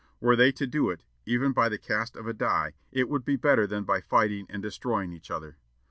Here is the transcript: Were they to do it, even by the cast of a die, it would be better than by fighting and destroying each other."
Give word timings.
Were 0.19 0.35
they 0.35 0.51
to 0.53 0.65
do 0.65 0.89
it, 0.89 1.03
even 1.27 1.51
by 1.51 1.69
the 1.69 1.77
cast 1.77 2.15
of 2.15 2.25
a 2.25 2.33
die, 2.33 2.73
it 2.91 3.07
would 3.07 3.23
be 3.23 3.35
better 3.35 3.67
than 3.67 3.83
by 3.83 4.01
fighting 4.01 4.47
and 4.49 4.59
destroying 4.59 5.13
each 5.13 5.29
other." 5.29 5.57